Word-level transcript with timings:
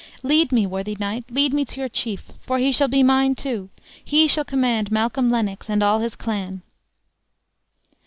Lead 0.23 0.51
me, 0.51 0.65
worthy 0.65 0.97
knight, 0.99 1.25
lead 1.29 1.53
me 1.53 1.63
to 1.63 1.79
your 1.79 1.87
chief, 1.87 2.31
for 2.41 2.57
he 2.57 2.71
shall 2.71 2.87
be 2.87 3.03
mine 3.03 3.35
too: 3.35 3.69
he 4.03 4.27
shall 4.27 4.43
command 4.43 4.89
Malcolm 4.91 5.29
Lennox 5.29 5.69
and 5.69 5.83
all 5.83 5.99
his 5.99 6.15
clan." 6.15 6.63